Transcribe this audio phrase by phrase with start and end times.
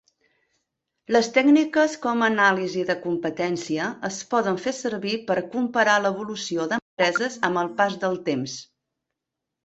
[1.15, 7.37] Les tècniques com anàlisi de competència es poden fer servir per comparar l evolució d'empreses
[7.51, 8.57] amb el pas del temps.